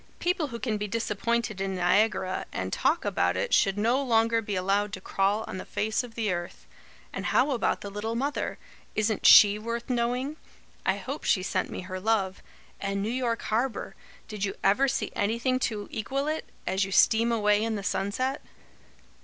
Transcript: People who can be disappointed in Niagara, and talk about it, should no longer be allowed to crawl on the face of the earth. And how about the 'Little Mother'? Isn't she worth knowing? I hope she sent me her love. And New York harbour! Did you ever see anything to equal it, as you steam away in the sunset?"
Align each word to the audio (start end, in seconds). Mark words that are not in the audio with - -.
People 0.17 0.47
who 0.47 0.57
can 0.57 0.79
be 0.79 0.87
disappointed 0.87 1.61
in 1.61 1.75
Niagara, 1.75 2.47
and 2.51 2.73
talk 2.73 3.05
about 3.05 3.37
it, 3.37 3.53
should 3.53 3.77
no 3.77 4.01
longer 4.01 4.41
be 4.41 4.55
allowed 4.55 4.93
to 4.93 4.99
crawl 4.99 5.45
on 5.47 5.59
the 5.59 5.63
face 5.63 6.03
of 6.03 6.15
the 6.15 6.31
earth. 6.33 6.65
And 7.13 7.27
how 7.27 7.51
about 7.51 7.81
the 7.81 7.91
'Little 7.91 8.15
Mother'? 8.15 8.57
Isn't 8.95 9.27
she 9.27 9.59
worth 9.59 9.91
knowing? 9.91 10.37
I 10.87 10.97
hope 10.97 11.23
she 11.23 11.43
sent 11.43 11.69
me 11.69 11.81
her 11.81 11.99
love. 11.99 12.41
And 12.79 13.03
New 13.03 13.09
York 13.11 13.43
harbour! 13.43 13.93
Did 14.27 14.43
you 14.43 14.55
ever 14.63 14.87
see 14.87 15.11
anything 15.15 15.59
to 15.69 15.87
equal 15.91 16.27
it, 16.27 16.45
as 16.65 16.83
you 16.83 16.91
steam 16.91 17.31
away 17.31 17.63
in 17.63 17.75
the 17.75 17.83
sunset?" 17.83 18.41